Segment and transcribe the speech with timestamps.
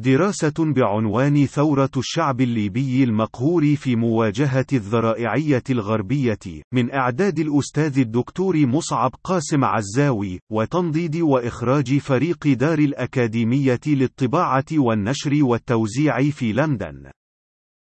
[0.00, 6.38] دراسة بعنوان ثورة الشعب الليبي المقهور في مواجهة الذرائعية الغربية،
[6.74, 16.30] من إعداد الأستاذ الدكتور مصعب قاسم عزاوي، وتنضيد وإخراج فريق دار الأكاديمية للطباعة والنشر والتوزيع
[16.30, 17.10] في لندن.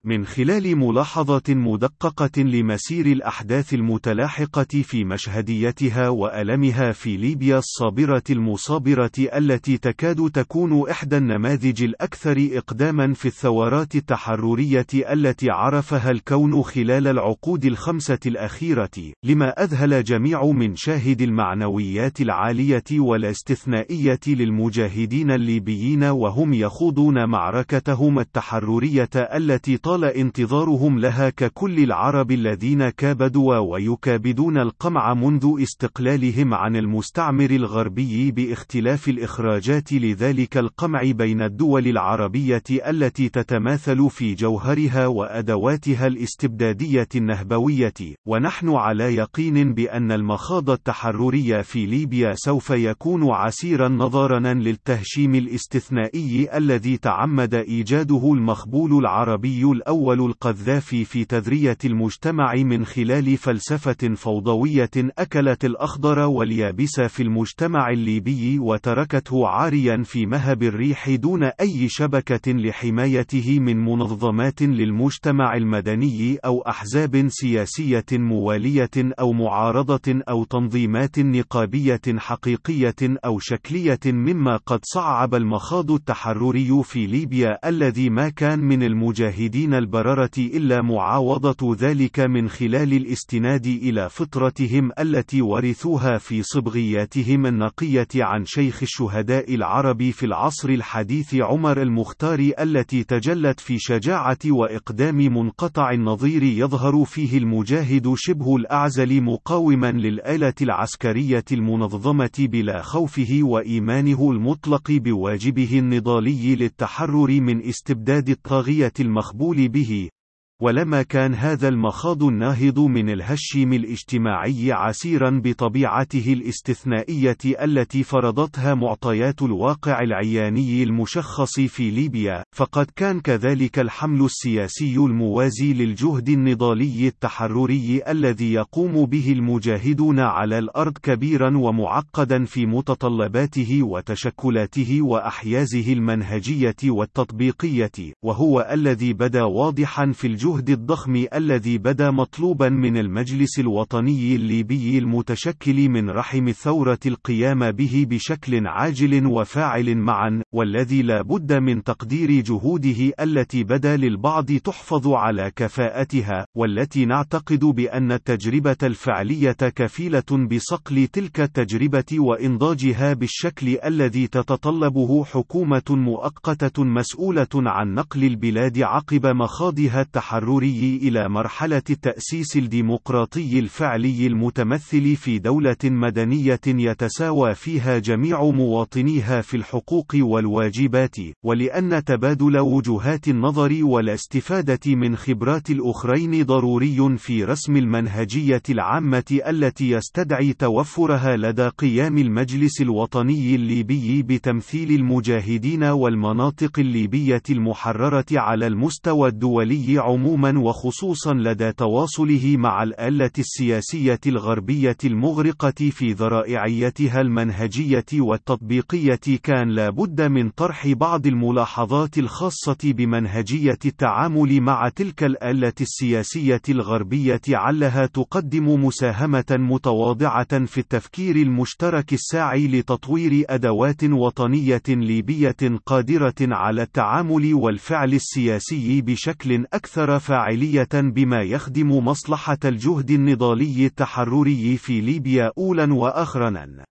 [0.08, 9.78] من خلال ملاحظة مدققة لمسير الأحداث المتلاحقة في مشهديتها وألمها في ليبيا الصابرة المصابرة التي
[9.78, 18.20] تكاد تكون إحدى النماذج الأكثر إقداما في الثورات التحررية التي عرفها الكون خلال العقود الخمسة
[18.26, 18.90] الأخيرة،
[19.24, 29.78] لما أذهل جميع من شاهد المعنويات العالية والاستثنائية للمجاهدين الليبيين وهم يخوضون معركتهم التحررية التي
[29.78, 39.10] طال انتظارهم لها ككل العرب الذين كابدوا ويكابدون القمع منذ استقلالهم عن المستعمر الغربي باختلاف
[39.10, 47.94] الإخراجات لذلك القمع بين الدول العربية التي تتماثل في جوهرها وأدواتها الاستبدادية النهبوية،
[48.26, 56.98] ونحن على يقين بأن المخاض التحرري في ليبيا سوف يكون عسيرا نظرا للتهشيم الاستثنائي الذي
[56.98, 66.20] تعمد إيجاده المخبول العربي الأول القذافي في تذرية المجتمع من خلال فلسفة فوضوية أكلت الأخضر
[66.20, 74.62] واليابس في المجتمع الليبي وتركته عاريا في مهب الريح دون أي شبكة لحمايته من منظمات
[74.62, 78.90] للمجتمع المدني أو أحزاب سياسية موالية
[79.20, 82.96] أو معارضة أو تنظيمات نقابية حقيقية
[83.26, 89.74] أو شكلية مما قد صعب المخاض التحرري في ليبيا الذي ما كان من المجاهدين من
[89.74, 98.46] البررة إلا معاوضة ذلك من خلال الاستناد إلى فطرتهم التي ورثوها في صبغياتهم النقية عن
[98.46, 106.44] شيخ الشهداء العرب في العصر الحديث عمر المختار التي تجلت في شجاعة وإقدام منقطع النظير
[106.44, 116.56] يظهر فيه المجاهد شبه الأعزل مقاوما للآلة العسكرية المنظمة بلا خوفه وإيمانه المطلق بواجبه النضالي
[116.56, 120.17] للتحرر من استبداد الطاغية المخبول به.
[120.62, 130.02] ولما كان هذا المخاض الناهض من الهشيم الاجتماعي عسيرا بطبيعته الاستثنائية التي فرضتها معطيات الواقع
[130.02, 139.06] العياني المشخص في ليبيا، فقد كان كذلك الحمل السياسي الموازي للجهد النضالي التحرري الذي يقوم
[139.06, 149.44] به المجاهدون على الأرض كبيرا ومعقدا في متطلباته وتشكلاته وأحيازه المنهجية والتطبيقية، وهو الذي بدا
[149.44, 156.48] واضحا في الجهد الجهد الضخم الذي بدا مطلوبا من المجلس الوطني الليبي المتشكل من رحم
[156.48, 163.98] الثورة القيام به بشكل عاجل وفاعل معا، والذي لا بد من تقدير جهوده التي بدا
[163.98, 173.78] للبعض تحفظ على كفاءتها، والتي نعتقد بأن التجربة الفعلية كفيلة بصقل تلك التجربة وإنضاجها بالشكل
[173.86, 182.58] الذي تتطلبه حكومة مؤقتة مسؤولة عن نقل البلاد عقب مخاضها التحرر التحرري إلى مرحلة التأسيس
[182.58, 192.58] الديمقراطي الفعلي المتمثل في دولة مدنية يتساوى فيها جميع مواطنيها في الحقوق والواجبات، ولأن تبادل
[192.60, 201.68] وجهات النظر والاستفادة من خبرات الأخرين ضروري في رسم المنهجية العامة التي يستدعي توفرها لدى
[201.68, 210.27] قيام المجلس الوطني الليبي بتمثيل المجاهدين والمناطق الليبية المحررة على المستوى الدولي عموما.
[210.28, 219.90] عموما وخصوصا لدى تواصله مع الآلة السياسية الغربية المغرقة في ذرائعيتها المنهجية والتطبيقية كان لا
[219.90, 228.86] بد من طرح بعض الملاحظات الخاصة بمنهجية التعامل مع تلك الآلة السياسية الغربية علها تقدم
[228.86, 235.56] مساهمة متواضعة في التفكير المشترك الساعي لتطوير أدوات وطنية ليبية
[235.86, 245.02] قادرة على التعامل والفعل السياسي بشكل أكثر فاعلية بما يخدم مصلحة الجهد النضالي التحرري في
[245.02, 246.84] ليبيا أولا وآخرا.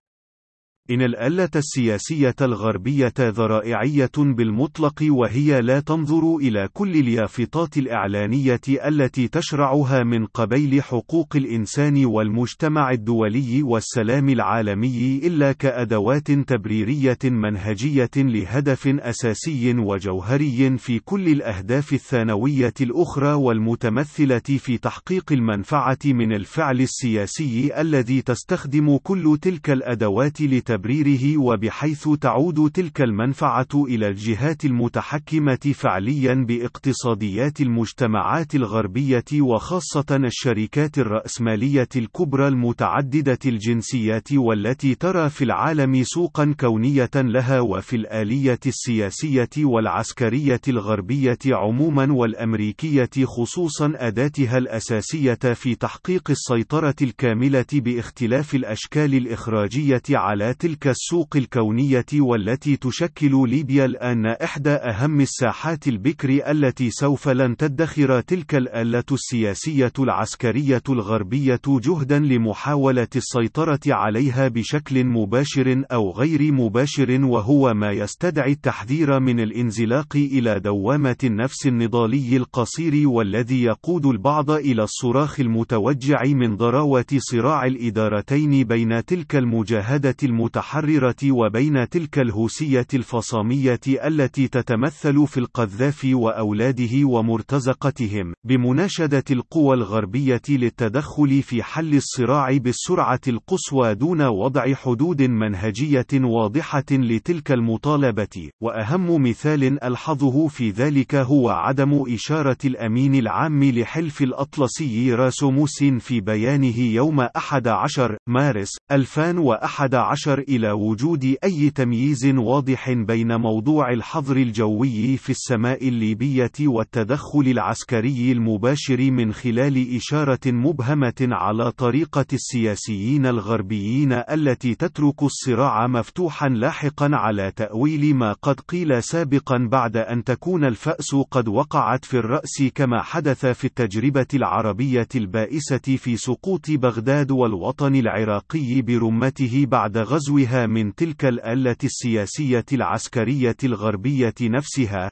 [0.91, 10.03] إن الآلة السياسية الغربية ذرائعية بالمطلق وهي لا تنظر إلى كل اليافطات الإعلانية التي تشرعها
[10.03, 20.77] من قبيل حقوق الإنسان والمجتمع الدولي والسلام العالمي إلا كأدوات تبريرية منهجية لهدف أساسي وجوهري
[20.77, 29.37] في كل الأهداف الثانوية الأخرى والمتمثلة في تحقيق المنفعة من الفعل السياسي الذي تستخدم كل
[29.41, 39.25] تلك الأدوات لتبرير تبريره وبحيث تعود تلك المنفعة إلى الجهات المتحكمة فعليا باقتصاديات المجتمعات الغربية
[39.41, 48.59] وخاصة الشركات الرأسمالية الكبرى المتعددة الجنسيات والتي ترى في العالم سوقا كونية لها وفي الآلية
[48.65, 60.01] السياسية والعسكرية الغربية عموما والأمريكية خصوصا أداتها الأساسية في تحقيق السيطرة الكاملة باختلاف الأشكال الإخراجية
[60.09, 67.57] على تلك السوق الكونية والتي تشكل ليبيا الآن إحدى أهم الساحات البكر التي سوف لن
[67.57, 77.25] تدخر تلك الآلة السياسية العسكرية الغربية جهدا لمحاولة السيطرة عليها بشكل مباشر أو غير مباشر
[77.25, 84.83] وهو ما يستدعي التحذير من الانزلاق إلى دوامة النفس النضالي القصير والذي يقود البعض إلى
[84.83, 90.15] الصراخ المتوجع من ضراوة صراع الإدارتين بين تلك المجاهدة
[90.57, 101.41] المتحررة وبين تلك الهوسية الفصامية التي تتمثل في القذافي وأولاده ومرتزقتهم، بمناشدة القوى الغربية للتدخل
[101.41, 110.47] في حل الصراع بالسرعة القصوى دون وضع حدود منهجية واضحة لتلك المطالبة، وأهم مثال ألحظه
[110.47, 118.69] في ذلك هو عدم إشارة الأمين العام لحلف الأطلسي راسوموس في بيانه يوم 11 مارس
[118.91, 128.31] 2011 إلى وجود أي تمييز واضح بين موضوع الحظر الجوي في السماء الليبية والتدخل العسكري
[128.31, 137.51] المباشر من خلال إشارة مبهمة على طريقة السياسيين الغربيين التي تترك الصراع مفتوحا لاحقا على
[137.55, 143.45] تأويل ما قد قيل سابقا بعد أن تكون الفأس قد وقعت في الرأس كما حدث
[143.45, 149.97] في التجربة العربية البائسة في سقوط بغداد والوطن العراقي برمته بعد
[150.27, 155.11] غزوها من تلك الآلة السياسية العسكرية الغربية نفسها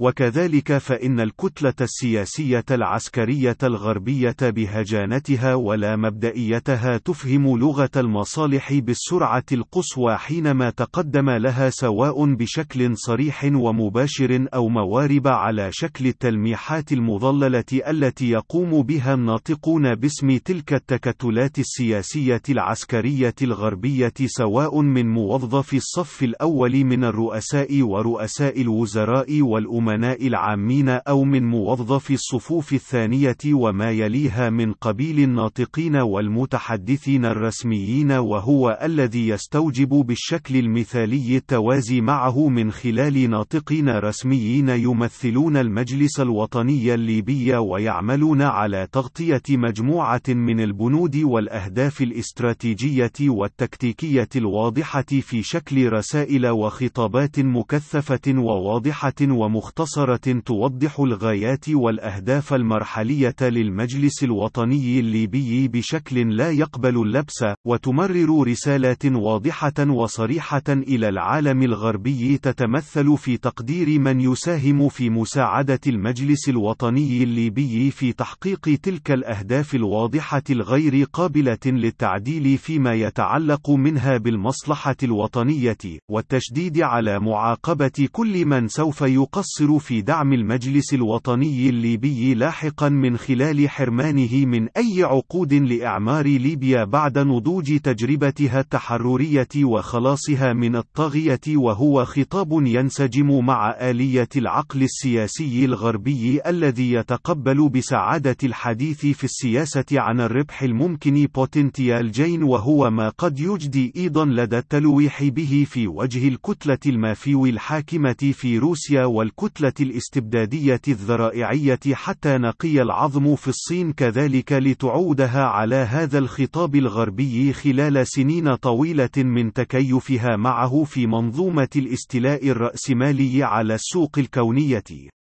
[0.00, 10.70] وكذلك فإن الكتلة السياسية العسكرية الغربية بهجانتها ولا مبدئيتها تفهم لغة المصالح بالسرعة القصوى حينما
[10.70, 19.14] تقدم لها سواء بشكل صريح ومباشر أو موارب على شكل التلميحات المضللة التي يقوم بها
[19.14, 28.60] الناطقون باسم تلك التكتلات السياسية العسكرية الغربية سواء من موظف الصف الأول من الرؤساء ورؤساء
[28.60, 37.24] الوزراء والأمراء الأمناء العامين أو من موظفي الصفوف الثانية وما يليها من قبيل الناطقين والمتحدثين
[37.24, 46.94] الرسميين وهو الذي يستوجب بالشكل المثالي التوازي معه من خلال ناطقين رسميين يمثلون المجلس الوطني
[46.94, 57.40] الليبي ويعملون على تغطية مجموعة من البنود والأهداف الاستراتيجية والتكتيكية الواضحة في شكل رسائل وخطابات
[57.40, 59.75] مكثفة وواضحة ومختلفة.
[59.78, 69.72] مختصرة توضح الغايات والأهداف المرحلية للمجلس الوطني الليبي بشكل لا يقبل اللبس، وتمرر رسالات واضحة
[69.88, 78.12] وصريحة إلى العالم الغربي تتمثل في تقدير من يساهم في مساعدة المجلس الوطني الليبي في
[78.12, 85.76] تحقيق تلك الأهداف الواضحة الغير قابلة للتعديل فيما يتعلق منها بالمصلحة الوطنية،
[86.10, 93.16] والتشديد على معاقبة كل من سوف يقصر يقصر في دعم المجلس الوطني الليبي لاحقا من
[93.16, 102.04] خلال حرمانه من أي عقود لإعمار ليبيا بعد نضوج تجربتها التحررية وخلاصها من الطاغية وهو
[102.04, 110.62] خطاب ينسجم مع آلية العقل السياسي الغربي الذي يتقبل بسعادة الحديث في السياسة عن الربح
[110.62, 117.46] الممكن potential gain وهو ما قد يجدي أيضا لدى التلويح به في وجه الكتلة المافيو
[117.46, 125.76] الحاكمة في روسيا والكتلة الكتلة الاستبدادية الذرائعية حتى نقي العظم في الصين كذلك لتعودها على
[125.76, 134.18] هذا الخطاب الغربي خلال سنين طويلة من تكيفها معه في منظومة الاستيلاء الرأسمالي على السوق
[134.18, 135.15] الكونية.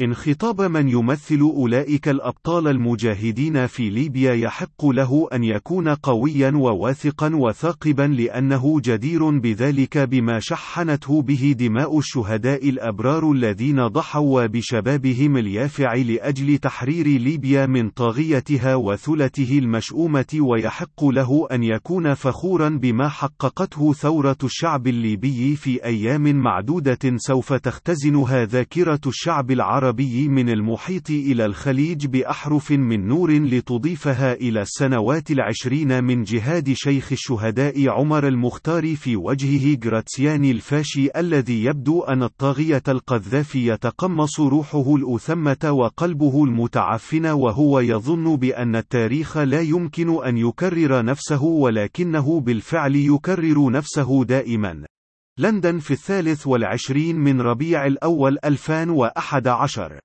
[0.00, 7.30] إن خطاب من يمثل أولئك الأبطال المجاهدين في ليبيا يحق له أن يكون قويا وواثقا
[7.34, 16.58] وثاقبا لأنه جدير بذلك بما شحنته به دماء الشهداء الأبرار الذين ضحوا بشبابهم اليافع لأجل
[16.58, 24.86] تحرير ليبيا من طاغيتها وثلته المشؤومة ويحق له أن يكون فخورا بما حققته ثورة الشعب
[24.86, 32.70] الليبي في أيام معدودة سوف تختزنها ذاكرة الشعب العربي العربي من المحيط إلى الخليج بأحرف
[32.70, 40.50] من نور لتضيفها إلى السنوات العشرين من جهاد شيخ الشهداء عمر المختار في وجهه جراتسياني
[40.50, 49.36] الفاشي الذي يبدو أن الطاغية القذافي يتقمص روحه الأثمة وقلبه المتعفن وهو يظن بأن التاريخ
[49.36, 54.93] لا يمكن أن يكرر نفسه ولكنه بالفعل يكرر نفسه دائما.
[55.38, 60.00] لندن في الثالث والعشرين من ربيع الأول 2011